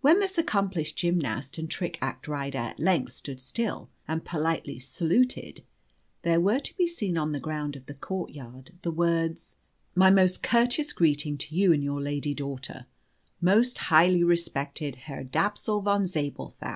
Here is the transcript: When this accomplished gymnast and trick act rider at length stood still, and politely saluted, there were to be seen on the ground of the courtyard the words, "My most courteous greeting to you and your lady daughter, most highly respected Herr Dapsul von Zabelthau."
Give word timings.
When 0.00 0.20
this 0.20 0.38
accomplished 0.38 0.96
gymnast 0.96 1.58
and 1.58 1.68
trick 1.68 1.98
act 2.00 2.28
rider 2.28 2.56
at 2.58 2.78
length 2.78 3.14
stood 3.14 3.40
still, 3.40 3.90
and 4.06 4.24
politely 4.24 4.78
saluted, 4.78 5.64
there 6.22 6.40
were 6.40 6.60
to 6.60 6.76
be 6.76 6.86
seen 6.86 7.18
on 7.18 7.32
the 7.32 7.40
ground 7.40 7.74
of 7.74 7.86
the 7.86 7.94
courtyard 7.94 8.74
the 8.82 8.92
words, 8.92 9.56
"My 9.92 10.08
most 10.08 10.44
courteous 10.44 10.92
greeting 10.92 11.36
to 11.38 11.56
you 11.56 11.72
and 11.72 11.82
your 11.82 12.00
lady 12.00 12.32
daughter, 12.32 12.86
most 13.40 13.76
highly 13.78 14.22
respected 14.22 14.94
Herr 14.94 15.24
Dapsul 15.24 15.82
von 15.82 16.06
Zabelthau." 16.06 16.68